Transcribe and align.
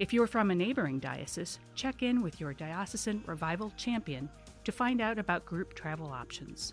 If 0.00 0.14
you're 0.14 0.26
from 0.26 0.50
a 0.50 0.54
neighboring 0.54 0.98
diocese, 0.98 1.58
check 1.74 2.02
in 2.02 2.22
with 2.22 2.40
your 2.40 2.54
diocesan 2.54 3.22
revival 3.26 3.70
champion 3.76 4.30
to 4.64 4.72
find 4.72 4.98
out 4.98 5.18
about 5.18 5.44
group 5.44 5.74
travel 5.74 6.06
options. 6.06 6.72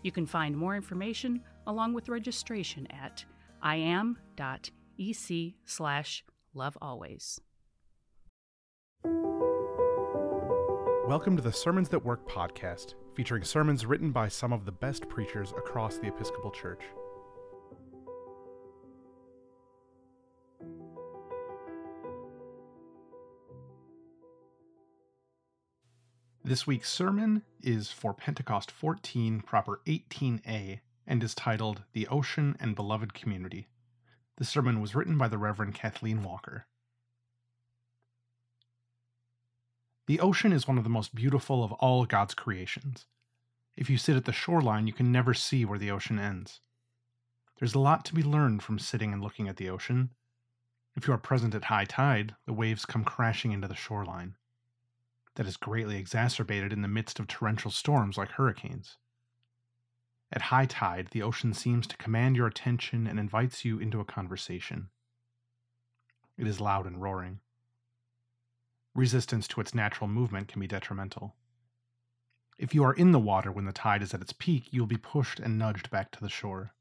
You 0.00 0.10
can 0.10 0.24
find 0.24 0.56
more 0.56 0.74
information 0.74 1.42
along 1.66 1.92
with 1.92 2.08
registration 2.08 2.88
at 2.90 3.26
iam.ec 3.62 5.54
slash 5.66 6.24
lovealways. 6.56 7.40
Welcome 11.06 11.36
to 11.36 11.42
the 11.42 11.52
Sermons 11.52 11.90
That 11.90 12.02
Work 12.02 12.26
podcast, 12.26 12.94
featuring 13.14 13.44
sermons 13.44 13.84
written 13.84 14.12
by 14.12 14.28
some 14.28 14.54
of 14.54 14.64
the 14.64 14.72
best 14.72 15.10
preachers 15.10 15.50
across 15.58 15.98
the 15.98 16.08
Episcopal 16.08 16.50
Church. 16.50 16.80
This 26.52 26.66
week's 26.66 26.92
sermon 26.92 27.44
is 27.62 27.90
for 27.90 28.12
Pentecost 28.12 28.70
14, 28.70 29.40
proper 29.40 29.80
18a, 29.86 30.80
and 31.06 31.24
is 31.24 31.34
titled 31.34 31.84
The 31.94 32.06
Ocean 32.08 32.58
and 32.60 32.76
Beloved 32.76 33.14
Community. 33.14 33.68
The 34.36 34.44
sermon 34.44 34.82
was 34.82 34.94
written 34.94 35.16
by 35.16 35.28
the 35.28 35.38
Reverend 35.38 35.74
Kathleen 35.74 36.22
Walker. 36.22 36.66
The 40.06 40.20
ocean 40.20 40.52
is 40.52 40.68
one 40.68 40.76
of 40.76 40.84
the 40.84 40.90
most 40.90 41.14
beautiful 41.14 41.64
of 41.64 41.72
all 41.72 42.04
God's 42.04 42.34
creations. 42.34 43.06
If 43.74 43.88
you 43.88 43.96
sit 43.96 44.16
at 44.16 44.26
the 44.26 44.30
shoreline, 44.30 44.86
you 44.86 44.92
can 44.92 45.10
never 45.10 45.32
see 45.32 45.64
where 45.64 45.78
the 45.78 45.90
ocean 45.90 46.18
ends. 46.18 46.60
There's 47.60 47.74
a 47.74 47.78
lot 47.78 48.04
to 48.04 48.14
be 48.14 48.22
learned 48.22 48.62
from 48.62 48.78
sitting 48.78 49.14
and 49.14 49.22
looking 49.22 49.48
at 49.48 49.56
the 49.56 49.70
ocean. 49.70 50.10
If 50.96 51.08
you 51.08 51.14
are 51.14 51.18
present 51.18 51.54
at 51.54 51.64
high 51.64 51.86
tide, 51.86 52.34
the 52.44 52.52
waves 52.52 52.84
come 52.84 53.04
crashing 53.04 53.52
into 53.52 53.68
the 53.68 53.74
shoreline. 53.74 54.36
That 55.36 55.46
is 55.46 55.56
greatly 55.56 55.96
exacerbated 55.96 56.72
in 56.72 56.82
the 56.82 56.88
midst 56.88 57.18
of 57.18 57.26
torrential 57.26 57.70
storms 57.70 58.18
like 58.18 58.32
hurricanes. 58.32 58.98
At 60.30 60.42
high 60.42 60.66
tide, 60.66 61.08
the 61.12 61.22
ocean 61.22 61.54
seems 61.54 61.86
to 61.86 61.96
command 61.96 62.36
your 62.36 62.46
attention 62.46 63.06
and 63.06 63.18
invites 63.18 63.64
you 63.64 63.78
into 63.78 64.00
a 64.00 64.04
conversation. 64.04 64.88
It 66.38 66.46
is 66.46 66.60
loud 66.60 66.86
and 66.86 67.00
roaring. 67.00 67.40
Resistance 68.94 69.48
to 69.48 69.60
its 69.60 69.74
natural 69.74 70.08
movement 70.08 70.48
can 70.48 70.60
be 70.60 70.66
detrimental. 70.66 71.34
If 72.58 72.74
you 72.74 72.84
are 72.84 72.92
in 72.92 73.12
the 73.12 73.18
water 73.18 73.50
when 73.50 73.64
the 73.64 73.72
tide 73.72 74.02
is 74.02 74.12
at 74.12 74.20
its 74.20 74.34
peak, 74.34 74.72
you 74.72 74.80
will 74.80 74.86
be 74.86 74.96
pushed 74.96 75.40
and 75.40 75.58
nudged 75.58 75.90
back 75.90 76.10
to 76.12 76.20
the 76.20 76.28
shore. 76.28 76.74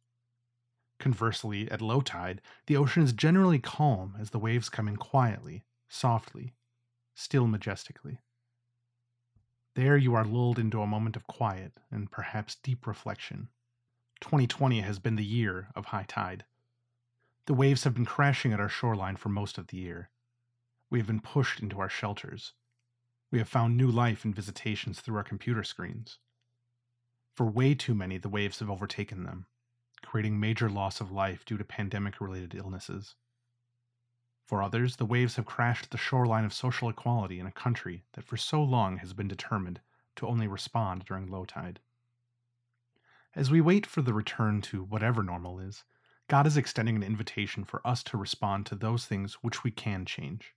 Conversely, 0.99 1.71
at 1.71 1.81
low 1.81 2.01
tide, 2.01 2.41
the 2.67 2.77
ocean 2.77 3.01
is 3.01 3.13
generally 3.13 3.59
calm 3.59 4.15
as 4.19 4.29
the 4.29 4.39
waves 4.39 4.69
come 4.69 4.87
in 4.87 4.97
quietly, 4.97 5.63
softly, 5.89 6.53
still 7.15 7.47
majestically. 7.47 8.19
There 9.73 9.95
you 9.95 10.15
are 10.15 10.25
lulled 10.25 10.59
into 10.59 10.81
a 10.81 10.87
moment 10.87 11.15
of 11.15 11.27
quiet 11.27 11.73
and 11.89 12.11
perhaps 12.11 12.55
deep 12.55 12.85
reflection. 12.85 13.47
2020 14.19 14.81
has 14.81 14.99
been 14.99 15.15
the 15.15 15.23
year 15.23 15.69
of 15.75 15.85
high 15.85 16.05
tide. 16.07 16.43
The 17.45 17.53
waves 17.53 17.85
have 17.85 17.93
been 17.93 18.05
crashing 18.05 18.51
at 18.51 18.59
our 18.59 18.67
shoreline 18.67 19.15
for 19.15 19.29
most 19.29 19.57
of 19.57 19.67
the 19.67 19.77
year. 19.77 20.09
We 20.89 20.99
have 20.99 21.07
been 21.07 21.21
pushed 21.21 21.61
into 21.61 21.79
our 21.79 21.87
shelters. 21.87 22.51
We 23.31 23.39
have 23.39 23.47
found 23.47 23.77
new 23.77 23.89
life 23.89 24.25
in 24.25 24.33
visitations 24.33 24.99
through 24.99 25.15
our 25.15 25.23
computer 25.23 25.63
screens. 25.63 26.19
For 27.33 27.45
way 27.45 27.73
too 27.73 27.95
many, 27.95 28.17
the 28.17 28.27
waves 28.27 28.59
have 28.59 28.69
overtaken 28.69 29.23
them, 29.23 29.45
creating 30.03 30.37
major 30.37 30.69
loss 30.69 30.99
of 30.99 31.11
life 31.13 31.45
due 31.45 31.57
to 31.57 31.63
pandemic 31.63 32.19
related 32.19 32.53
illnesses. 32.53 33.15
For 34.51 34.61
others, 34.61 34.97
the 34.97 35.05
waves 35.05 35.37
have 35.37 35.45
crashed 35.45 35.91
the 35.91 35.97
shoreline 35.97 36.43
of 36.43 36.51
social 36.51 36.89
equality 36.89 37.39
in 37.39 37.45
a 37.45 37.53
country 37.53 38.03
that 38.11 38.25
for 38.25 38.35
so 38.35 38.61
long 38.61 38.97
has 38.97 39.13
been 39.13 39.29
determined 39.29 39.79
to 40.17 40.27
only 40.27 40.45
respond 40.45 41.05
during 41.05 41.27
low 41.27 41.45
tide. 41.45 41.79
As 43.33 43.49
we 43.49 43.61
wait 43.61 43.85
for 43.85 44.01
the 44.01 44.13
return 44.13 44.59
to 44.63 44.83
whatever 44.83 45.23
normal 45.23 45.57
is, 45.61 45.85
God 46.27 46.45
is 46.45 46.57
extending 46.57 46.97
an 46.97 47.01
invitation 47.01 47.63
for 47.63 47.79
us 47.87 48.03
to 48.03 48.17
respond 48.17 48.65
to 48.65 48.75
those 48.75 49.05
things 49.05 49.35
which 49.35 49.63
we 49.63 49.71
can 49.71 50.03
change 50.05 50.53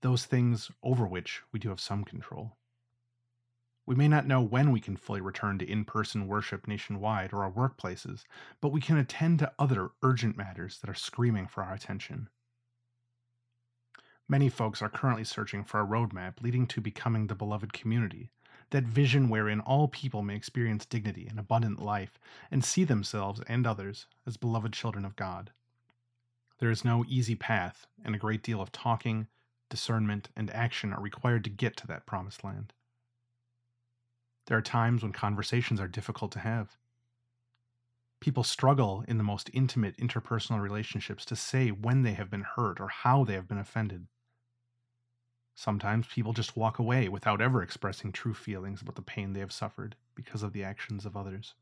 those 0.00 0.24
things 0.24 0.70
over 0.82 1.06
which 1.06 1.42
we 1.52 1.60
do 1.60 1.68
have 1.68 1.80
some 1.80 2.04
control. 2.04 2.56
We 3.84 3.94
may 3.94 4.08
not 4.08 4.26
know 4.26 4.40
when 4.40 4.72
we 4.72 4.80
can 4.80 4.96
fully 4.96 5.20
return 5.20 5.58
to 5.58 5.70
in 5.70 5.84
person 5.84 6.28
worship 6.28 6.66
nationwide 6.66 7.34
or 7.34 7.44
our 7.44 7.52
workplaces, 7.52 8.24
but 8.62 8.72
we 8.72 8.80
can 8.80 8.96
attend 8.96 9.40
to 9.40 9.52
other 9.58 9.90
urgent 10.02 10.34
matters 10.34 10.78
that 10.78 10.88
are 10.88 10.94
screaming 10.94 11.46
for 11.46 11.62
our 11.62 11.74
attention. 11.74 12.30
Many 14.32 14.48
folks 14.48 14.80
are 14.80 14.88
currently 14.88 15.24
searching 15.24 15.62
for 15.62 15.78
a 15.78 15.86
roadmap 15.86 16.40
leading 16.40 16.66
to 16.68 16.80
becoming 16.80 17.26
the 17.26 17.34
beloved 17.34 17.74
community, 17.74 18.30
that 18.70 18.84
vision 18.84 19.28
wherein 19.28 19.60
all 19.60 19.88
people 19.88 20.22
may 20.22 20.34
experience 20.34 20.86
dignity 20.86 21.26
and 21.28 21.38
abundant 21.38 21.82
life 21.82 22.18
and 22.50 22.64
see 22.64 22.84
themselves 22.84 23.42
and 23.46 23.66
others 23.66 24.06
as 24.26 24.38
beloved 24.38 24.72
children 24.72 25.04
of 25.04 25.16
God. 25.16 25.50
There 26.60 26.70
is 26.70 26.82
no 26.82 27.04
easy 27.06 27.34
path, 27.34 27.86
and 28.02 28.14
a 28.14 28.18
great 28.18 28.42
deal 28.42 28.62
of 28.62 28.72
talking, 28.72 29.26
discernment, 29.68 30.30
and 30.34 30.50
action 30.52 30.94
are 30.94 31.02
required 31.02 31.44
to 31.44 31.50
get 31.50 31.76
to 31.76 31.86
that 31.88 32.06
promised 32.06 32.42
land. 32.42 32.72
There 34.46 34.56
are 34.56 34.62
times 34.62 35.02
when 35.02 35.12
conversations 35.12 35.78
are 35.78 35.88
difficult 35.88 36.32
to 36.32 36.38
have. 36.38 36.78
People 38.18 38.44
struggle 38.44 39.04
in 39.06 39.18
the 39.18 39.24
most 39.24 39.50
intimate 39.52 39.98
interpersonal 39.98 40.62
relationships 40.62 41.26
to 41.26 41.36
say 41.36 41.68
when 41.68 42.00
they 42.00 42.14
have 42.14 42.30
been 42.30 42.46
hurt 42.56 42.80
or 42.80 42.88
how 42.88 43.24
they 43.24 43.34
have 43.34 43.46
been 43.46 43.58
offended. 43.58 44.06
Sometimes 45.54 46.06
people 46.06 46.32
just 46.32 46.56
walk 46.56 46.78
away 46.78 47.08
without 47.08 47.40
ever 47.40 47.62
expressing 47.62 48.10
true 48.10 48.34
feelings 48.34 48.80
about 48.80 48.94
the 48.94 49.02
pain 49.02 49.32
they 49.32 49.40
have 49.40 49.52
suffered 49.52 49.96
because 50.14 50.42
of 50.42 50.52
the 50.52 50.64
actions 50.64 51.04
of 51.04 51.16
others. 51.16 51.54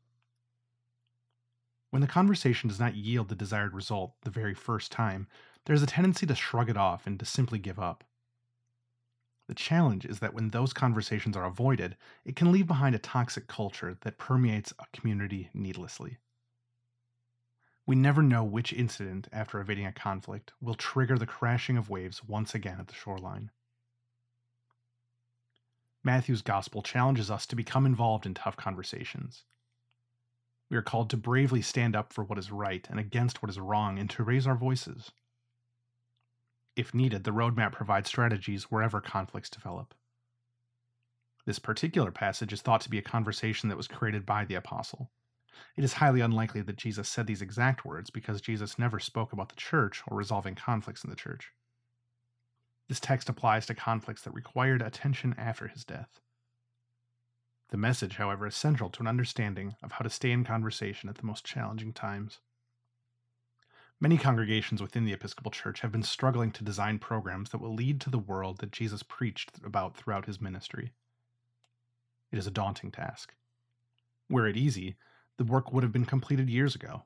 When 1.89 2.01
the 2.01 2.07
conversation 2.07 2.69
does 2.69 2.79
not 2.79 2.95
yield 2.95 3.27
the 3.27 3.35
desired 3.35 3.73
result 3.73 4.13
the 4.21 4.29
very 4.29 4.53
first 4.53 4.91
time, 4.91 5.27
there 5.65 5.75
is 5.75 5.83
a 5.83 5.87
tendency 5.87 6.25
to 6.25 6.35
shrug 6.35 6.69
it 6.69 6.77
off 6.77 7.05
and 7.05 7.19
to 7.19 7.25
simply 7.25 7.59
give 7.59 7.79
up. 7.79 8.05
The 9.47 9.55
challenge 9.55 10.05
is 10.05 10.19
that 10.19 10.33
when 10.33 10.49
those 10.49 10.71
conversations 10.71 11.35
are 11.35 11.45
avoided, 11.45 11.97
it 12.23 12.37
can 12.37 12.53
leave 12.53 12.67
behind 12.67 12.95
a 12.95 12.99
toxic 12.99 13.47
culture 13.47 13.97
that 14.01 14.17
permeates 14.17 14.73
a 14.79 14.85
community 14.97 15.49
needlessly. 15.53 16.19
We 17.85 17.97
never 17.97 18.21
know 18.21 18.45
which 18.45 18.71
incident, 18.71 19.27
after 19.33 19.59
evading 19.59 19.85
a 19.85 19.91
conflict, 19.91 20.53
will 20.61 20.75
trigger 20.75 21.17
the 21.17 21.25
crashing 21.25 21.75
of 21.75 21.89
waves 21.89 22.23
once 22.23 22.55
again 22.55 22.79
at 22.79 22.87
the 22.87 22.93
shoreline. 22.93 23.51
Matthew's 26.03 26.41
gospel 26.41 26.81
challenges 26.81 27.29
us 27.29 27.45
to 27.45 27.55
become 27.55 27.85
involved 27.85 28.25
in 28.25 28.33
tough 28.33 28.57
conversations. 28.57 29.43
We 30.69 30.77
are 30.77 30.81
called 30.81 31.09
to 31.09 31.17
bravely 31.17 31.61
stand 31.61 31.95
up 31.95 32.13
for 32.13 32.23
what 32.23 32.39
is 32.39 32.51
right 32.51 32.87
and 32.89 32.99
against 32.99 33.43
what 33.43 33.49
is 33.49 33.59
wrong 33.59 33.99
and 33.99 34.09
to 34.11 34.23
raise 34.23 34.47
our 34.47 34.55
voices. 34.55 35.11
If 36.75 36.93
needed, 36.93 37.23
the 37.23 37.31
roadmap 37.31 37.73
provides 37.73 38.07
strategies 38.07 38.71
wherever 38.71 39.01
conflicts 39.01 39.49
develop. 39.49 39.93
This 41.45 41.59
particular 41.59 42.11
passage 42.11 42.53
is 42.53 42.61
thought 42.61 42.81
to 42.81 42.89
be 42.89 42.97
a 42.97 43.03
conversation 43.03 43.69
that 43.69 43.77
was 43.77 43.87
created 43.87 44.25
by 44.25 44.45
the 44.45 44.55
apostle. 44.55 45.11
It 45.75 45.83
is 45.83 45.93
highly 45.93 46.21
unlikely 46.21 46.61
that 46.61 46.77
Jesus 46.77 47.09
said 47.09 47.27
these 47.27 47.41
exact 47.41 47.83
words 47.83 48.09
because 48.09 48.41
Jesus 48.41 48.79
never 48.79 48.99
spoke 48.99 49.33
about 49.33 49.49
the 49.49 49.55
church 49.55 50.01
or 50.07 50.17
resolving 50.17 50.55
conflicts 50.55 51.03
in 51.03 51.09
the 51.09 51.15
church. 51.15 51.51
This 52.91 52.99
text 52.99 53.29
applies 53.29 53.65
to 53.67 53.73
conflicts 53.73 54.21
that 54.23 54.33
required 54.33 54.81
attention 54.81 55.33
after 55.37 55.69
his 55.69 55.85
death. 55.85 56.19
The 57.69 57.77
message, 57.77 58.17
however, 58.17 58.47
is 58.47 58.55
central 58.57 58.89
to 58.89 58.99
an 58.99 59.07
understanding 59.07 59.77
of 59.81 59.93
how 59.93 60.03
to 60.03 60.09
stay 60.09 60.29
in 60.29 60.43
conversation 60.43 61.07
at 61.07 61.15
the 61.15 61.25
most 61.25 61.45
challenging 61.45 61.93
times. 61.93 62.39
Many 64.01 64.17
congregations 64.17 64.81
within 64.81 65.05
the 65.05 65.13
Episcopal 65.13 65.51
Church 65.51 65.79
have 65.79 65.93
been 65.93 66.03
struggling 66.03 66.51
to 66.51 66.65
design 66.65 66.99
programs 66.99 67.51
that 67.51 67.61
will 67.61 67.73
lead 67.73 68.01
to 68.01 68.09
the 68.09 68.19
world 68.19 68.57
that 68.57 68.73
Jesus 68.73 69.03
preached 69.03 69.51
about 69.63 69.95
throughout 69.95 70.25
his 70.25 70.41
ministry. 70.41 70.91
It 72.29 72.37
is 72.37 72.45
a 72.45 72.51
daunting 72.51 72.91
task. 72.91 73.33
Were 74.29 74.47
it 74.47 74.57
easy, 74.57 74.97
the 75.37 75.45
work 75.45 75.71
would 75.71 75.83
have 75.83 75.93
been 75.93 76.03
completed 76.03 76.49
years 76.49 76.75
ago. 76.75 77.03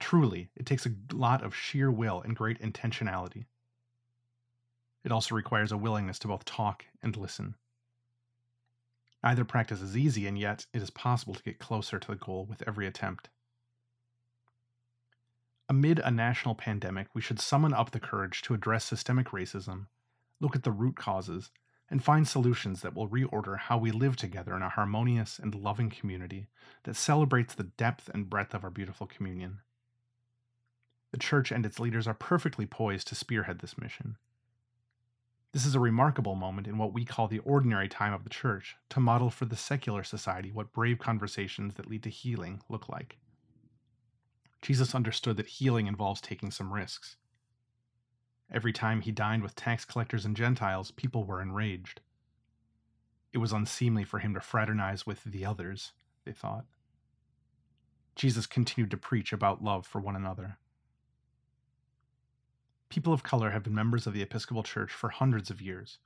Truly, 0.00 0.48
it 0.56 0.66
takes 0.66 0.86
a 0.86 0.94
lot 1.12 1.44
of 1.44 1.54
sheer 1.54 1.88
will 1.88 2.20
and 2.20 2.34
great 2.34 2.60
intentionality. 2.60 3.44
It 5.06 5.12
also 5.12 5.36
requires 5.36 5.70
a 5.70 5.76
willingness 5.76 6.18
to 6.18 6.28
both 6.28 6.44
talk 6.44 6.84
and 7.00 7.16
listen. 7.16 7.54
Neither 9.22 9.44
practice 9.44 9.80
is 9.80 9.96
easy, 9.96 10.26
and 10.26 10.36
yet 10.36 10.66
it 10.72 10.82
is 10.82 10.90
possible 10.90 11.32
to 11.32 11.42
get 11.44 11.60
closer 11.60 12.00
to 12.00 12.08
the 12.08 12.16
goal 12.16 12.44
with 12.44 12.64
every 12.66 12.88
attempt. 12.88 13.28
Amid 15.68 16.00
a 16.00 16.10
national 16.10 16.56
pandemic, 16.56 17.06
we 17.14 17.20
should 17.20 17.38
summon 17.38 17.72
up 17.72 17.92
the 17.92 18.00
courage 18.00 18.42
to 18.42 18.54
address 18.54 18.84
systemic 18.84 19.28
racism, 19.28 19.86
look 20.40 20.56
at 20.56 20.64
the 20.64 20.72
root 20.72 20.96
causes, 20.96 21.52
and 21.88 22.02
find 22.02 22.26
solutions 22.26 22.82
that 22.82 22.96
will 22.96 23.08
reorder 23.08 23.58
how 23.58 23.78
we 23.78 23.92
live 23.92 24.16
together 24.16 24.56
in 24.56 24.62
a 24.62 24.70
harmonious 24.70 25.38
and 25.38 25.54
loving 25.54 25.88
community 25.88 26.48
that 26.82 26.96
celebrates 26.96 27.54
the 27.54 27.62
depth 27.62 28.10
and 28.12 28.28
breadth 28.28 28.54
of 28.54 28.64
our 28.64 28.70
beautiful 28.70 29.06
communion. 29.06 29.60
The 31.12 31.18
Church 31.18 31.52
and 31.52 31.64
its 31.64 31.78
leaders 31.78 32.08
are 32.08 32.14
perfectly 32.14 32.66
poised 32.66 33.06
to 33.06 33.14
spearhead 33.14 33.60
this 33.60 33.78
mission. 33.78 34.16
This 35.56 35.64
is 35.64 35.74
a 35.74 35.80
remarkable 35.80 36.34
moment 36.34 36.66
in 36.66 36.76
what 36.76 36.92
we 36.92 37.06
call 37.06 37.28
the 37.28 37.38
ordinary 37.38 37.88
time 37.88 38.12
of 38.12 38.24
the 38.24 38.28
Church 38.28 38.76
to 38.90 39.00
model 39.00 39.30
for 39.30 39.46
the 39.46 39.56
secular 39.56 40.04
society 40.04 40.52
what 40.52 40.74
brave 40.74 40.98
conversations 40.98 41.76
that 41.76 41.88
lead 41.88 42.02
to 42.02 42.10
healing 42.10 42.60
look 42.68 42.90
like. 42.90 43.16
Jesus 44.60 44.94
understood 44.94 45.38
that 45.38 45.46
healing 45.46 45.86
involves 45.86 46.20
taking 46.20 46.50
some 46.50 46.74
risks. 46.74 47.16
Every 48.52 48.70
time 48.70 49.00
he 49.00 49.12
dined 49.12 49.42
with 49.42 49.56
tax 49.56 49.86
collectors 49.86 50.26
and 50.26 50.36
Gentiles, 50.36 50.90
people 50.90 51.24
were 51.24 51.40
enraged. 51.40 52.02
It 53.32 53.38
was 53.38 53.54
unseemly 53.54 54.04
for 54.04 54.18
him 54.18 54.34
to 54.34 54.40
fraternize 54.40 55.06
with 55.06 55.24
the 55.24 55.46
others, 55.46 55.92
they 56.26 56.32
thought. 56.32 56.66
Jesus 58.14 58.44
continued 58.44 58.90
to 58.90 58.98
preach 58.98 59.32
about 59.32 59.64
love 59.64 59.86
for 59.86 60.02
one 60.02 60.16
another. 60.16 60.58
People 62.88 63.12
of 63.12 63.22
color 63.22 63.50
have 63.50 63.62
been 63.62 63.74
members 63.74 64.06
of 64.06 64.14
the 64.14 64.22
Episcopal 64.22 64.62
Church 64.62 64.92
for 64.92 65.08
hundreds 65.08 65.50
of 65.50 65.60
years. 65.60 65.98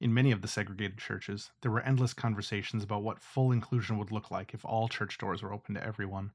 In 0.00 0.14
many 0.14 0.32
of 0.32 0.40
the 0.40 0.48
segregated 0.48 0.96
churches, 0.96 1.50
there 1.60 1.70
were 1.70 1.82
endless 1.82 2.14
conversations 2.14 2.82
about 2.82 3.02
what 3.02 3.20
full 3.20 3.52
inclusion 3.52 3.98
would 3.98 4.10
look 4.10 4.30
like 4.30 4.54
if 4.54 4.64
all 4.64 4.88
church 4.88 5.18
doors 5.18 5.42
were 5.42 5.52
open 5.52 5.74
to 5.74 5.84
everyone. 5.84 6.32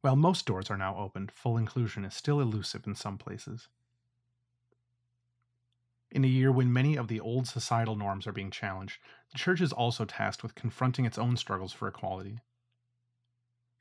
While 0.00 0.14
most 0.14 0.46
doors 0.46 0.70
are 0.70 0.76
now 0.76 0.96
opened, 0.96 1.32
full 1.32 1.56
inclusion 1.56 2.04
is 2.04 2.14
still 2.14 2.40
elusive 2.40 2.86
in 2.86 2.94
some 2.94 3.18
places. 3.18 3.66
In 6.12 6.24
a 6.24 6.28
year 6.28 6.52
when 6.52 6.72
many 6.72 6.96
of 6.96 7.08
the 7.08 7.18
old 7.18 7.48
societal 7.48 7.96
norms 7.96 8.28
are 8.28 8.32
being 8.32 8.52
challenged, 8.52 9.00
the 9.32 9.38
Church 9.38 9.60
is 9.60 9.72
also 9.72 10.04
tasked 10.04 10.44
with 10.44 10.54
confronting 10.54 11.04
its 11.04 11.18
own 11.18 11.36
struggles 11.36 11.72
for 11.72 11.88
equality. 11.88 12.38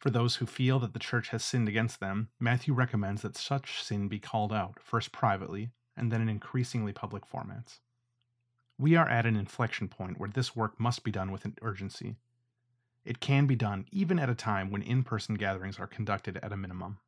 For 0.05 0.11
those 0.11 0.35
who 0.35 0.45
feel 0.45 0.77
that 0.81 0.93
the 0.93 0.99
Church 0.99 1.29
has 1.29 1.43
sinned 1.43 1.67
against 1.67 1.99
them, 1.99 2.29
Matthew 2.39 2.75
recommends 2.75 3.23
that 3.23 3.35
such 3.35 3.81
sin 3.81 4.07
be 4.07 4.19
called 4.19 4.53
out, 4.53 4.77
first 4.79 5.11
privately, 5.11 5.71
and 5.97 6.11
then 6.11 6.21
in 6.21 6.29
increasingly 6.29 6.93
public 6.93 7.23
formats. 7.27 7.79
We 8.77 8.95
are 8.95 9.09
at 9.09 9.25
an 9.25 9.35
inflection 9.35 9.87
point 9.87 10.19
where 10.19 10.29
this 10.29 10.55
work 10.55 10.79
must 10.79 11.03
be 11.03 11.09
done 11.09 11.31
with 11.31 11.47
urgency, 11.63 12.17
it 13.03 13.19
can 13.19 13.47
be 13.47 13.55
done 13.55 13.87
even 13.91 14.19
at 14.19 14.29
a 14.29 14.35
time 14.35 14.69
when 14.69 14.83
in 14.83 15.01
person 15.01 15.33
gatherings 15.33 15.79
are 15.79 15.87
conducted 15.87 16.37
at 16.37 16.53
a 16.53 16.57
minimum. 16.57 16.99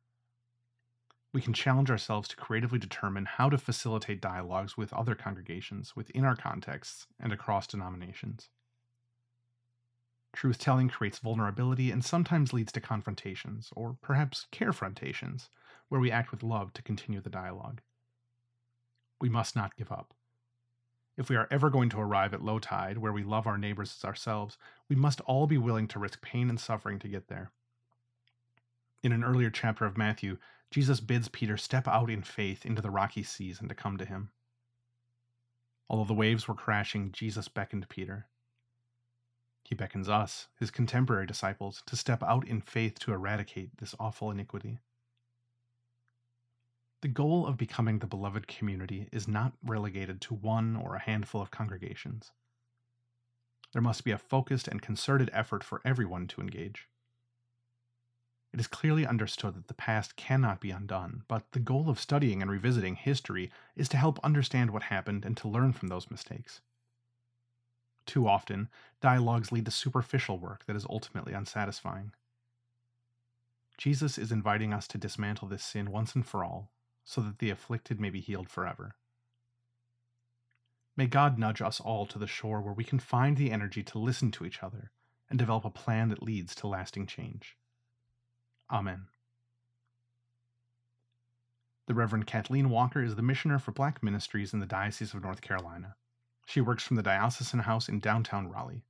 We 1.32 1.40
can 1.40 1.52
challenge 1.52 1.92
ourselves 1.92 2.26
to 2.30 2.36
creatively 2.36 2.80
determine 2.80 3.26
how 3.26 3.48
to 3.48 3.58
facilitate 3.58 4.20
dialogues 4.20 4.76
with 4.76 4.92
other 4.92 5.14
congregations 5.14 5.94
within 5.94 6.24
our 6.24 6.34
contexts 6.34 7.06
and 7.20 7.32
across 7.32 7.68
denominations. 7.68 8.48
Truth 10.38 10.60
telling 10.60 10.86
creates 10.86 11.18
vulnerability 11.18 11.90
and 11.90 12.04
sometimes 12.04 12.52
leads 12.52 12.70
to 12.70 12.80
confrontations, 12.80 13.70
or 13.74 13.96
perhaps 14.00 14.46
carefrontations, 14.52 15.48
where 15.88 16.00
we 16.00 16.12
act 16.12 16.30
with 16.30 16.44
love 16.44 16.72
to 16.74 16.82
continue 16.82 17.20
the 17.20 17.28
dialogue. 17.28 17.80
We 19.20 19.28
must 19.28 19.56
not 19.56 19.74
give 19.74 19.90
up. 19.90 20.14
If 21.16 21.28
we 21.28 21.34
are 21.34 21.48
ever 21.50 21.70
going 21.70 21.88
to 21.88 21.98
arrive 21.98 22.32
at 22.34 22.44
low 22.44 22.60
tide, 22.60 22.98
where 22.98 23.12
we 23.12 23.24
love 23.24 23.48
our 23.48 23.58
neighbors 23.58 23.96
as 23.98 24.04
ourselves, 24.04 24.56
we 24.88 24.94
must 24.94 25.20
all 25.22 25.48
be 25.48 25.58
willing 25.58 25.88
to 25.88 25.98
risk 25.98 26.22
pain 26.22 26.48
and 26.48 26.60
suffering 26.60 27.00
to 27.00 27.08
get 27.08 27.26
there. 27.26 27.50
In 29.02 29.10
an 29.10 29.24
earlier 29.24 29.50
chapter 29.50 29.86
of 29.86 29.98
Matthew, 29.98 30.38
Jesus 30.70 31.00
bids 31.00 31.26
Peter 31.26 31.56
step 31.56 31.88
out 31.88 32.10
in 32.10 32.22
faith 32.22 32.64
into 32.64 32.80
the 32.80 32.90
rocky 32.90 33.24
seas 33.24 33.58
and 33.58 33.68
to 33.70 33.74
come 33.74 33.96
to 33.96 34.04
him. 34.04 34.30
Although 35.90 36.04
the 36.04 36.14
waves 36.14 36.46
were 36.46 36.54
crashing, 36.54 37.10
Jesus 37.10 37.48
beckoned 37.48 37.88
Peter. 37.88 38.28
He 39.68 39.74
beckons 39.74 40.08
us, 40.08 40.48
his 40.58 40.70
contemporary 40.70 41.26
disciples, 41.26 41.82
to 41.88 41.94
step 41.94 42.22
out 42.22 42.48
in 42.48 42.62
faith 42.62 42.98
to 43.00 43.12
eradicate 43.12 43.76
this 43.76 43.94
awful 44.00 44.30
iniquity. 44.30 44.78
The 47.02 47.08
goal 47.08 47.46
of 47.46 47.58
becoming 47.58 47.98
the 47.98 48.06
beloved 48.06 48.48
community 48.48 49.10
is 49.12 49.28
not 49.28 49.52
relegated 49.62 50.22
to 50.22 50.34
one 50.34 50.74
or 50.74 50.94
a 50.94 51.00
handful 51.00 51.42
of 51.42 51.50
congregations. 51.50 52.32
There 53.74 53.82
must 53.82 54.04
be 54.04 54.10
a 54.10 54.16
focused 54.16 54.68
and 54.68 54.80
concerted 54.80 55.28
effort 55.34 55.62
for 55.62 55.82
everyone 55.84 56.28
to 56.28 56.40
engage. 56.40 56.88
It 58.54 58.60
is 58.60 58.68
clearly 58.68 59.06
understood 59.06 59.54
that 59.54 59.68
the 59.68 59.74
past 59.74 60.16
cannot 60.16 60.62
be 60.62 60.70
undone, 60.70 61.24
but 61.28 61.52
the 61.52 61.60
goal 61.60 61.90
of 61.90 62.00
studying 62.00 62.40
and 62.40 62.50
revisiting 62.50 62.96
history 62.96 63.50
is 63.76 63.90
to 63.90 63.98
help 63.98 64.18
understand 64.24 64.70
what 64.70 64.84
happened 64.84 65.26
and 65.26 65.36
to 65.36 65.48
learn 65.48 65.74
from 65.74 65.88
those 65.88 66.10
mistakes. 66.10 66.62
Too 68.08 68.26
often, 68.26 68.70
dialogues 69.02 69.52
lead 69.52 69.66
to 69.66 69.70
superficial 69.70 70.38
work 70.38 70.64
that 70.64 70.74
is 70.74 70.86
ultimately 70.88 71.34
unsatisfying. 71.34 72.12
Jesus 73.76 74.16
is 74.16 74.32
inviting 74.32 74.72
us 74.72 74.88
to 74.88 74.98
dismantle 74.98 75.46
this 75.46 75.62
sin 75.62 75.90
once 75.90 76.14
and 76.14 76.26
for 76.26 76.42
all 76.42 76.70
so 77.04 77.20
that 77.20 77.38
the 77.38 77.50
afflicted 77.50 78.00
may 78.00 78.08
be 78.08 78.20
healed 78.20 78.48
forever. 78.48 78.96
May 80.96 81.06
God 81.06 81.38
nudge 81.38 81.60
us 81.60 81.80
all 81.80 82.06
to 82.06 82.18
the 82.18 82.26
shore 82.26 82.62
where 82.62 82.72
we 82.72 82.82
can 82.82 82.98
find 82.98 83.36
the 83.36 83.50
energy 83.50 83.82
to 83.82 83.98
listen 83.98 84.30
to 84.32 84.46
each 84.46 84.62
other 84.62 84.90
and 85.28 85.38
develop 85.38 85.66
a 85.66 85.70
plan 85.70 86.08
that 86.08 86.22
leads 86.22 86.54
to 86.54 86.66
lasting 86.66 87.06
change. 87.06 87.58
Amen. 88.70 89.08
The 91.86 91.94
Reverend 91.94 92.26
Kathleen 92.26 92.70
Walker 92.70 93.02
is 93.02 93.16
the 93.16 93.22
missioner 93.22 93.58
for 93.58 93.72
Black 93.72 94.02
Ministries 94.02 94.54
in 94.54 94.60
the 94.60 94.66
Diocese 94.66 95.12
of 95.12 95.22
North 95.22 95.42
Carolina. 95.42 95.96
She 96.48 96.62
works 96.62 96.82
from 96.82 96.96
the 96.96 97.02
Diocesan 97.02 97.60
House 97.60 97.90
in 97.90 98.00
downtown 98.00 98.48
Raleigh. 98.48 98.82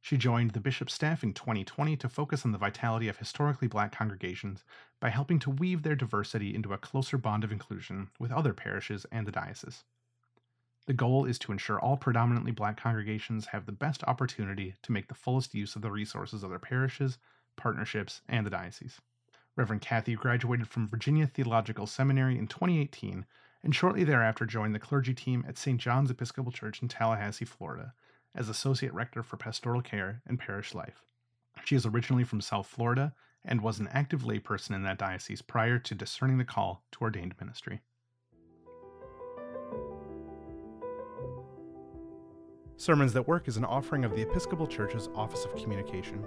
She 0.00 0.16
joined 0.16 0.50
the 0.50 0.58
bishop's 0.58 0.92
staff 0.92 1.22
in 1.22 1.32
2020 1.32 1.96
to 1.98 2.08
focus 2.08 2.44
on 2.44 2.50
the 2.50 2.58
vitality 2.58 3.06
of 3.06 3.18
historically 3.18 3.68
black 3.68 3.92
congregations 3.92 4.64
by 4.98 5.10
helping 5.10 5.38
to 5.38 5.50
weave 5.50 5.84
their 5.84 5.94
diversity 5.94 6.52
into 6.52 6.72
a 6.72 6.78
closer 6.78 7.16
bond 7.16 7.44
of 7.44 7.52
inclusion 7.52 8.10
with 8.18 8.32
other 8.32 8.52
parishes 8.52 9.06
and 9.12 9.28
the 9.28 9.30
diocese. 9.30 9.84
The 10.86 10.92
goal 10.92 11.24
is 11.24 11.38
to 11.38 11.52
ensure 11.52 11.78
all 11.78 11.96
predominantly 11.96 12.50
black 12.50 12.78
congregations 12.78 13.46
have 13.46 13.66
the 13.66 13.70
best 13.70 14.02
opportunity 14.08 14.74
to 14.82 14.90
make 14.90 15.06
the 15.06 15.14
fullest 15.14 15.54
use 15.54 15.76
of 15.76 15.82
the 15.82 15.92
resources 15.92 16.42
of 16.42 16.50
their 16.50 16.58
parishes, 16.58 17.16
partnerships, 17.54 18.22
and 18.28 18.44
the 18.44 18.50
diocese. 18.50 19.00
Reverend 19.54 19.82
Kathy 19.82 20.16
graduated 20.16 20.66
from 20.66 20.88
Virginia 20.88 21.28
Theological 21.28 21.86
Seminary 21.86 22.36
in 22.36 22.48
2018 22.48 23.24
and 23.62 23.74
shortly 23.74 24.04
thereafter 24.04 24.44
joined 24.44 24.74
the 24.74 24.80
clergy 24.80 25.14
team 25.14 25.44
at 25.46 25.56
St. 25.56 25.80
John's 25.80 26.10
Episcopal 26.10 26.52
Church 26.52 26.82
in 26.82 26.88
Tallahassee, 26.88 27.44
Florida, 27.44 27.94
as 28.34 28.48
Associate 28.48 28.92
Rector 28.92 29.22
for 29.22 29.36
Pastoral 29.36 29.82
Care 29.82 30.22
and 30.26 30.38
Parish 30.38 30.74
Life. 30.74 31.04
She 31.64 31.76
is 31.76 31.86
originally 31.86 32.24
from 32.24 32.40
South 32.40 32.66
Florida 32.66 33.14
and 33.44 33.60
was 33.60 33.78
an 33.78 33.88
active 33.92 34.22
layperson 34.22 34.74
in 34.74 34.82
that 34.84 34.98
diocese 34.98 35.42
prior 35.42 35.78
to 35.78 35.94
discerning 35.94 36.38
the 36.38 36.44
call 36.44 36.84
to 36.92 37.00
ordained 37.02 37.34
ministry. 37.40 37.80
Sermons 42.76 43.12
That 43.12 43.28
Work 43.28 43.46
is 43.46 43.56
an 43.56 43.64
offering 43.64 44.04
of 44.04 44.14
the 44.14 44.22
Episcopal 44.22 44.66
Church's 44.66 45.08
Office 45.14 45.44
of 45.44 45.54
Communication. 45.54 46.24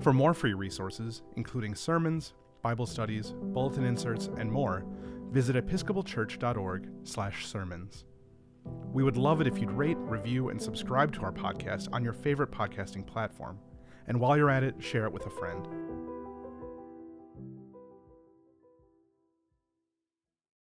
For 0.00 0.12
more 0.12 0.32
free 0.32 0.54
resources, 0.54 1.22
including 1.36 1.74
sermons, 1.74 2.34
Bible 2.62 2.86
studies, 2.86 3.34
bulletin 3.36 3.84
inserts, 3.84 4.30
and 4.38 4.50
more, 4.50 4.86
visit 5.30 5.54
episcopalchurch.org/sermons. 5.56 8.04
We 8.92 9.02
would 9.02 9.16
love 9.16 9.40
it 9.40 9.48
if 9.48 9.58
you'd 9.58 9.72
rate, 9.72 9.96
review, 9.98 10.50
and 10.50 10.62
subscribe 10.62 11.12
to 11.14 11.22
our 11.22 11.32
podcast 11.32 11.88
on 11.92 12.04
your 12.04 12.12
favorite 12.12 12.52
podcasting 12.52 13.04
platform. 13.04 13.58
And 14.06 14.20
while 14.20 14.36
you're 14.36 14.50
at 14.50 14.62
it, 14.62 14.80
share 14.80 15.06
it 15.06 15.12
with 15.12 15.26
a 15.26 15.30
friend. 15.30 15.66